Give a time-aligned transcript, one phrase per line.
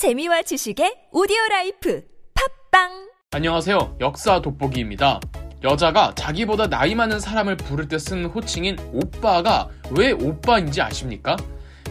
[0.00, 2.02] 재미와 지식의 오디오 라이프
[2.70, 3.98] 팟빵 안녕하세요.
[4.00, 5.20] 역사 돋보기입니다.
[5.62, 11.36] 여자가 자기보다 나이 많은 사람을 부를 때 쓰는 호칭인 오빠가 왜 오빠인지 아십니까?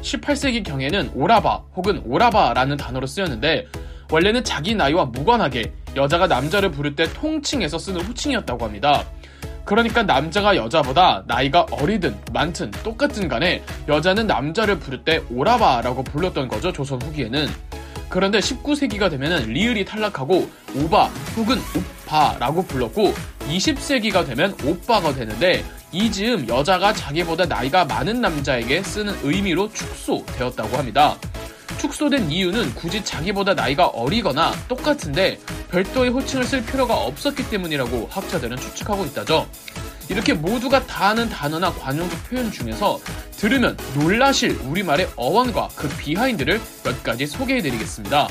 [0.01, 3.67] 18세기 경에는 오라바 혹은 오라바라는 단어로 쓰였는데
[4.11, 9.05] 원래는 자기 나이와 무관하게 여자가 남자를 부를 때 통칭해서 쓰는 호칭이었다고 합니다.
[9.65, 16.71] 그러니까 남자가 여자보다 나이가 어리든 많든 똑같은 간에 여자는 남자를 부를 때 오라바라고 불렀던 거죠,
[16.71, 17.47] 조선 후기에는.
[18.09, 21.05] 그런데 19세기가 되면 리을이 탈락하고 오바
[21.37, 21.57] 혹은
[22.05, 23.13] 오빠라고 불렀고
[23.47, 31.17] 20세기가 되면 오빠가 되는데 이 즈음 여자가 자기보다 나이가 많은 남자에게 쓰는 의미로 축소되었다고 합니다.
[31.79, 35.39] 축소된 이유는 굳이 자기보다 나이가 어리거나 똑같은데
[35.71, 39.47] 별도의 호칭을 쓸 필요가 없었기 때문이라고 학자들은 추측하고 있다죠.
[40.09, 42.99] 이렇게 모두가 다 아는 단어나 관용구 표현 중에서
[43.31, 48.27] 들으면 놀라실 우리말의 어원과 그 비하인드를 몇 가지 소개해드리겠습니다.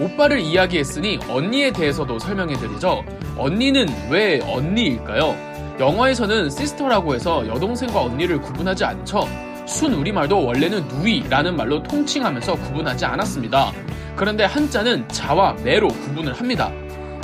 [0.00, 3.04] 오빠를 이야기했으니 언니에 대해서도 설명해드리죠.
[3.38, 5.53] 언니는 왜 언니일까요?
[5.78, 9.26] 영어에서는 sister라고 해서 여동생과 언니를 구분하지 않죠.
[9.66, 13.72] 순 우리말도 원래는 누이라는 말로 통칭하면서 구분하지 않았습니다.
[14.14, 16.70] 그런데 한자는 자와 매로 구분을 합니다.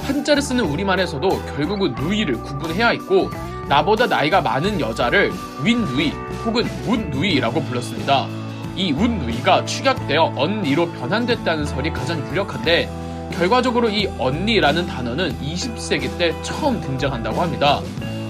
[0.02, 3.30] 한자를 쓰는 우리말에서도 결국은 누이를 구분해야 했고
[3.68, 5.30] 나보다 나이가 많은 여자를
[5.62, 6.10] 윗누이
[6.44, 8.26] 혹은 웃누이라고 불렀습니다.
[8.74, 12.88] 이 웃누이가 축약되어 언니로 변환됐다는 설이 가장 유력한데
[13.32, 17.80] 결과적으로 이 언니라는 단어는 20세기 때 처음 등장한다고 합니다.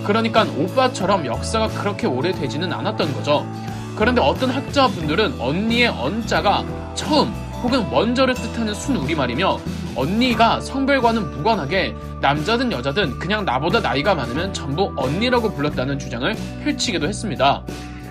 [0.04, 3.46] 그러니까 오빠처럼 역사가 그렇게 오래되지는 않았던 거죠.
[3.96, 7.28] 그런데 어떤 학자분들은 언니의 언자가 처음
[7.62, 9.58] 혹은 먼저를 뜻하는 순 우리말이며
[9.94, 17.62] 언니가 성별과는 무관하게 남자든 여자든 그냥 나보다 나이가 많으면 전부 언니라고 불렀다는 주장을 펼치기도 했습니다.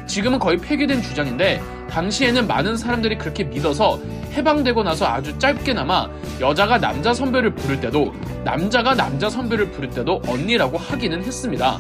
[0.06, 4.00] 지금은 거의 폐기된 주장인데 당시에는 많은 사람들이 그렇게 믿어서
[4.34, 6.09] 해방되고 나서 아주 짧게나마
[6.40, 8.13] 여자가 남자 선배를 부를 때도
[8.44, 11.79] 남자가 남자 선배를 부를 때도 언니라고 하기는 했습니다.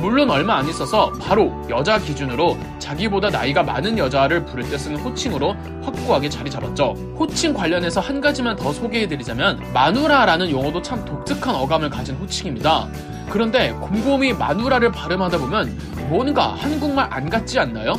[0.00, 5.54] 물론 얼마 안 있어서 바로 여자 기준으로 자기보다 나이가 많은 여자를 부를 때 쓰는 호칭으로
[5.82, 6.94] 확고하게 자리 잡았죠.
[7.18, 12.88] 호칭 관련해서 한 가지만 더 소개해드리자면 마누라라는 용어도 참 독특한 어감을 가진 호칭입니다.
[13.28, 15.78] 그런데 곰곰이 마누라를 발음하다 보면
[16.08, 17.92] 뭔가 한국말 안 같지 않나요?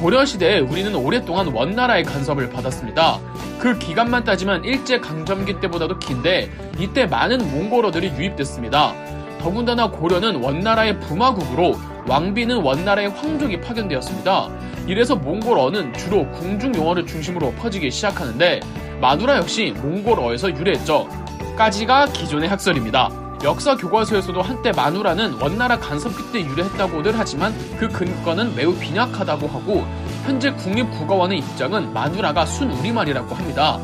[0.00, 3.18] 고려시대에 우리는 오랫동안 원나라의 간섭을 받았습니다.
[3.58, 8.94] 그 기간만 따지면 일제강점기 때보다도 긴데 이때 많은 몽골어들이 유입됐습니다.
[9.40, 14.48] 더군다나 고려는 원나라의 부마국으로 왕비는 원나라의 황족이 파견되었습니다.
[14.86, 18.60] 이래서 몽골어는 주로 궁중 용어를 중심으로 퍼지기 시작하는데
[19.00, 21.08] 마누라 역시 몽골어에서 유래했죠.
[21.56, 23.23] 까지가 기존의 학설입니다.
[23.44, 29.84] 역사 교과서에서도 한때 마누라는 원나라 간섭기 때 유래했다고들 하지만 그 근거는 매우 빈약하다고 하고
[30.24, 33.78] 현재 국립국어원의 입장은 마누라가 순 우리말이라고 합니다.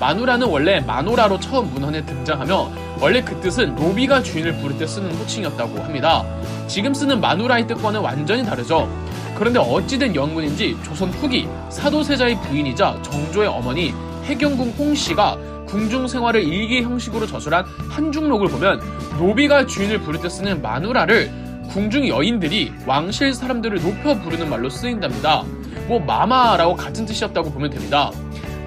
[0.00, 5.80] 마누라는 원래 마노라로 처음 문헌에 등장하며 원래 그 뜻은 노비가 주인을 부를 때 쓰는 호칭이었다고
[5.80, 6.24] 합니다.
[6.66, 8.90] 지금 쓰는 마누라의 뜻과는 완전히 다르죠.
[9.36, 17.26] 그런데 어찌된 영문인지 조선 후기 사도세자의 부인이자 정조의 어머니 해경궁 홍씨가 궁중 생활을 일기 형식으로
[17.26, 18.80] 저술한 한중록을 보면
[19.18, 21.32] 노비가 주인을 부를 때 쓰는 마누라를
[21.70, 25.42] 궁중 여인들이 왕실 사람들을 높여 부르는 말로 쓰인답니다.
[25.88, 28.12] 뭐 마마라고 같은 뜻이었다고 보면 됩니다.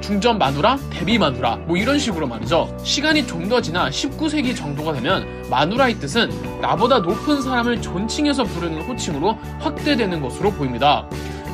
[0.02, 2.78] 중전 마누라, 대비 마누라, 뭐 이런 식으로 말이죠.
[2.84, 6.30] 시간이 좀 더 지나 19세기 정도가 되면 마누라의 뜻은
[6.60, 11.08] 나보다 높은 사람을 존칭해서 부르는 호칭으로 확대되는 것으로 보입니다.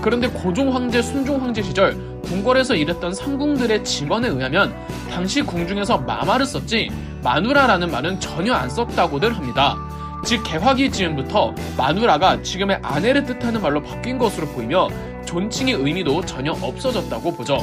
[0.04, 4.76] 그런데 고종 황제, 순종 황제 시절 궁궐에서 일했던 상궁들의 직원에 의하면
[5.10, 6.92] 당시 궁중에서 마마를 썼지
[7.24, 9.78] 마누라라는 말은 전혀 안 썼다고들 합니다.
[10.26, 14.90] 즉 개화기 즈음부터 마누라가 지금의 아내를 뜻하는 말로 바뀐 것으로 보이며
[15.26, 17.60] 존칭의 의미도 전혀 없어졌다고 보죠.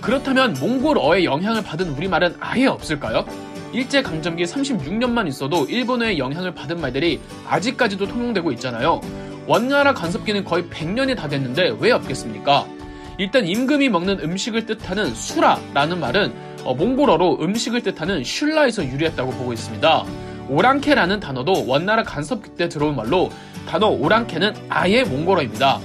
[0.00, 3.24] 그렇다면 몽골어의 영향을 받은 우리말은 아예 없을까요?
[3.72, 9.00] 일제강점기 36년만 있어도 일본어의 영향을 받은 말들이 아직까지도 통용되고 있잖아요.
[9.46, 12.66] 원나라 간섭기는 거의 100년이 다 됐는데 왜 없겠습니까?
[13.18, 16.32] 일단 임금이 먹는 음식을 뜻하는 수라라는 말은
[16.64, 20.04] 어, 몽골어로 음식을 뜻하는 슐라에서 유래했다고 보고 있습니다.
[20.48, 23.30] 오랑캐라는 단어도 원나라 간섭기 때 들어온 말로
[23.68, 25.80] 단어 오랑캐는 아예 몽골어입니다.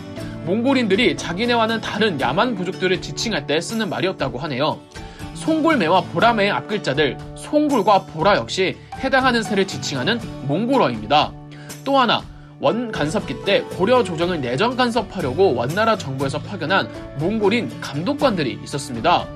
[0.45, 4.79] 몽골인들이 자기네와는 다른 야만 부족들을 지칭할 때 쓰는 말이었다고 하네요.
[5.37, 11.31] 송골매와 보라매의 앞글자들 송골과 보라 역시 해당하는 새를 지칭하는 몽골어입니다.
[11.85, 12.21] 또 하나
[12.59, 16.89] 원 간섭기 때 고려 조정을 내정 간섭하려고 원나라 정부에서 파견한
[17.19, 19.27] 몽골인 감독관들이 있었습니다.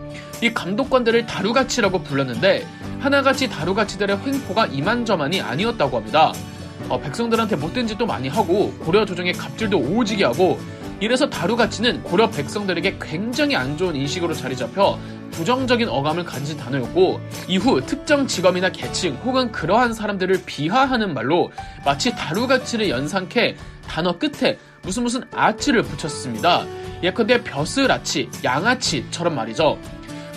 [0.42, 2.65] 이 감독관들을 다루가치라고 불렀는데
[3.00, 6.33] 하나같이 다루가치들의 횡포가 이만저만이 아니었다고 합니다.
[6.89, 10.59] 어, 백성들한테 못된 짓도 많이 하고 고려 조정의 갑질도 오지게 하고
[11.01, 15.00] 이래서 다루 가치는 고려 백성들에게 굉장히 안 좋은 인식으로 자리 잡혀
[15.31, 21.51] 부정적인 어감을 가진 단어였고 이후 특정 직업이나 계층 혹은 그러한 사람들을 비하하는 말로
[21.83, 23.56] 마치 다루 가치를 연상케
[23.88, 26.65] 단어 끝에 무슨 무슨 아치를 붙였습니다.
[27.01, 29.80] 예컨대 벼슬아치, 양아치처럼 말이죠.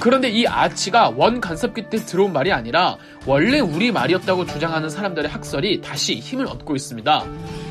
[0.01, 2.97] 그런데 이 아치가 원 간섭기 때 들어온 말이 아니라
[3.27, 7.25] 원래 우리 말이었다고 주장하는 사람들의 학설이 다시 힘을 얻고 있습니다.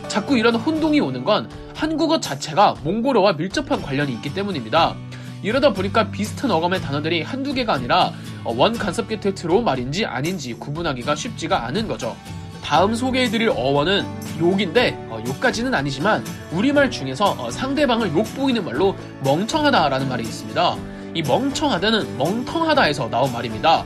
[0.08, 4.96] 자꾸 이런 혼동이 오는 건 한국어 자체가 몽골어와 밀접한 관련이 있기 때문입니다.
[5.42, 8.14] 이러다 보니까 비슷한 어감의 단어들이 한두 개가 아니라
[8.46, 12.16] 원 간섭 들어온 말인지 아닌지 구분하기가 쉽지가 않은 거죠.
[12.64, 14.06] 다음 소개해드릴 어원은
[14.40, 20.78] 욕인데 어, 욕까지는 아니지만 우리말 중에서 어, 상대방을 욕보이는 말로 멍청하다라는 말이 있습니다.
[21.14, 23.86] 이 멍청하다는 멍텅하다에서 나온 말입니다.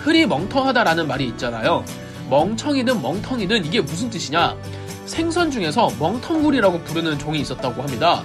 [0.00, 1.84] 흐리 멍텅하다라는 말이 있잖아요.
[2.28, 4.56] 멍청이든 멍텅이든 이게 무슨 뜻이냐?
[5.06, 8.22] 생선 중에서 멍텅구리라고 부르는 종이 있었다고 합니다.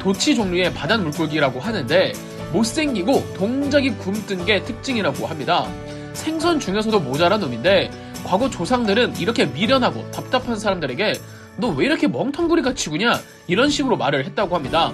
[0.00, 2.12] 도치 종류의 바닷 물고기라고 하는데
[2.52, 5.66] 못생기고 동작이 굼뜬 게 특징이라고 합니다.
[6.14, 7.90] 생선 중에서도 모자란 놈인데
[8.24, 11.14] 과거 조상들은 이렇게 미련하고 답답한 사람들에게
[11.56, 14.92] 너 왜 이렇게 멍텅구리 같이 구냐 이런 식으로 말을 했다고 합니다.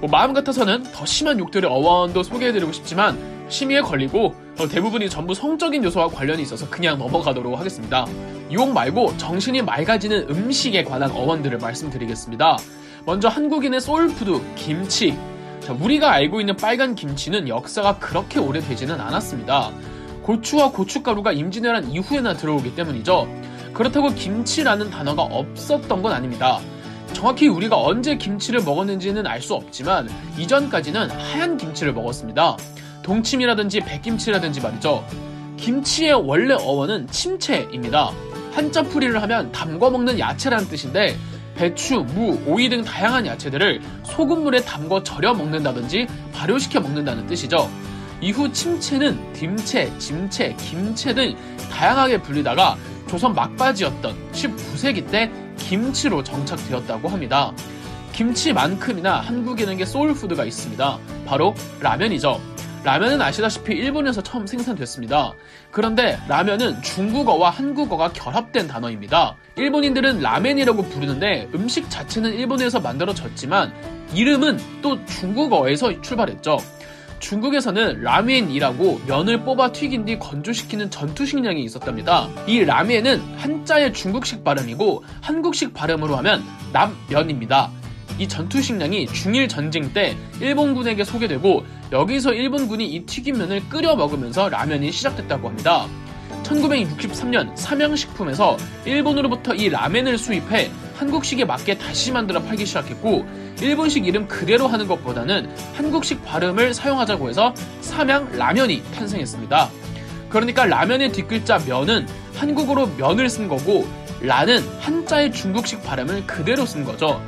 [0.00, 3.18] 뭐 마음 같아서는 더 심한 욕들의 어원도 소개해드리고 싶지만
[3.48, 8.06] 심의에 걸리고 어, 대부분이 전부 성적인 요소와 관련이 있어서 그냥 넘어가도록 하겠습니다.
[8.52, 12.56] 욕 말고 정신이 맑아지는 음식에 관한 어원들을 말씀드리겠습니다.
[13.04, 15.16] 먼저 한국인의 소울푸드 김치.
[15.60, 19.70] 자, 우리가 알고 있는 빨간 김치는 역사가 그렇게 오래되지는 않았습니다.
[20.22, 23.28] 고추와 고춧가루가 임진왜란 이후에나 들어오기 때문이죠.
[23.72, 26.60] 그렇다고 김치라는 단어가 없었던 건 아닙니다.
[27.12, 32.56] 정확히 우리가 언제 김치를 먹었는지는 알 수 없지만 이전까지는 하얀 김치를 먹었습니다.
[33.06, 35.06] 동치미라든지 백김치라든지 말이죠.
[35.56, 38.10] 김치의 원래 어원은 침채입니다.
[38.52, 41.16] 한자 풀이를 하면 담궈 먹는 야채라는 뜻인데
[41.54, 47.70] 배추, 무, 오이 등 다양한 야채들을 소금물에 담궈 절여 먹는다든지 발효시켜 먹는다는 뜻이죠.
[48.20, 51.36] 이후 침체는 딤채, 짐채, 김채 등
[51.70, 52.76] 다양하게 불리다가
[53.08, 57.52] 조선 막바지였던 19세기 때 김치로 정착되었다고 합니다.
[58.12, 60.98] 김치만큼이나 한국에는 게 소울푸드가 있습니다.
[61.26, 62.55] 바로 라면이죠.
[62.86, 65.32] 라면은 아시다시피 일본에서 처음 생산됐습니다.
[65.72, 69.34] 그런데 라면은 중국어와 한국어가 결합된 단어입니다.
[69.56, 73.74] 일본인들은 라멘이라고 부르는데 음식 자체는 일본에서 만들어졌지만
[74.14, 76.58] 이름은 또 중국어에서 출발했죠.
[77.18, 82.28] 중국에서는 라멘이라고 면을 뽑아 튀긴 뒤 건조시키는 전투식량이 있었답니다.
[82.46, 87.68] 이 라멘은 한자의 중국식 발음이고 한국식 발음으로 하면 남면입니다.
[88.18, 94.90] 이 전투 식량이 중일 전쟁 때 일본군에게 소개되고 여기서 일본군이 이 튀김면을 끓여 먹으면서 라면이
[94.92, 95.86] 시작됐다고 합니다.
[96.42, 103.26] 1963년 삼양식품에서 일본으로부터 이 라멘을 수입해 한국식에 맞게 다시 만들어 팔기 시작했고
[103.60, 109.70] 일본식 이름 그대로 하는 것보다는 한국식 발음을 사용하자고 해서 삼양 라면이 탄생했습니다.
[110.28, 113.86] 그러니까 라면의 뒷글자 면은 한국어로 면을 쓴 거고
[114.20, 117.22] 라는 한자의 중국식 발음을 그대로 쓴 거죠.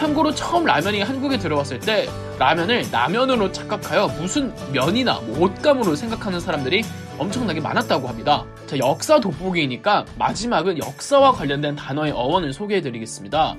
[0.00, 2.08] 참고로 처음 라면이 한국에 들어왔을 때
[2.38, 6.82] 라면을 라면으로 착각하여 무슨 면이나 뭐 옷감으로 생각하는 사람들이
[7.18, 8.46] 엄청나게 많았다고 합니다.
[8.66, 13.56] 자, 역사 돋보기니까 마지막은 역사와 관련된 단어의 어원을 소개해드리겠습니다.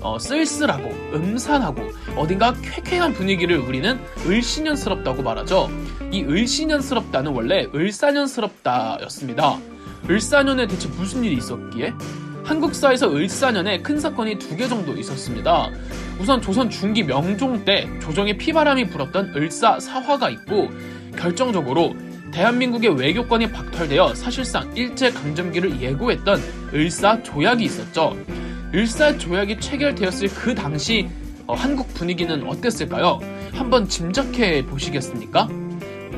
[0.00, 1.82] 어, 쓸쓸하고 음산하고
[2.16, 5.70] 어딘가 쾌쾌한 분위기를 우리는 을씨년스럽다고 말하죠.
[6.10, 9.60] 이 을씨년스럽다는 원래 을사년스럽다였습니다.
[10.10, 11.94] 을사년에 대체 무슨 일이 있었기에?
[12.44, 15.70] 한국사에서 을사년에 큰 사건이 두 개 정도 있었습니다.
[16.20, 20.68] 우선 조선 중기 명종 때 조정에 피바람이 불었던 을사 사화가 있고
[21.16, 21.96] 결정적으로
[22.32, 26.40] 대한민국의 외교권이 박탈되어 사실상 일제 강점기를 예고했던
[26.74, 28.16] 을사 조약이 있었죠.
[28.74, 31.08] 을사 조약이 체결되었을 그 당시
[31.46, 33.20] 어, 한국 분위기는 어땠을까요?
[33.52, 35.48] 한번 짐작해 보시겠습니까?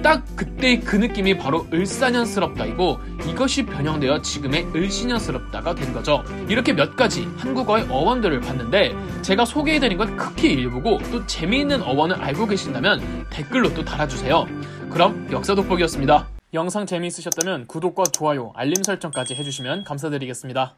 [0.02, 2.98] 딱 그때 그 느낌이 바로 을사년스럽다이고
[3.28, 6.22] 이것이 변형되어 지금의 을시년스럽다가 된 거죠.
[6.48, 12.46] 이렇게 몇 가지 한국어의 어원들을 봤는데 제가 소개해드린 건 극히 일부고 또 재미있는 어원을 알고
[12.46, 14.46] 계신다면 댓글로 또 달아주세요.
[14.90, 16.28] 그럼 역사 돋보기였습니다.
[16.54, 20.76] 영상 재미있으셨다면 구독과 좋아요, 알림 설정까지 해주시면 감사드리겠습니다.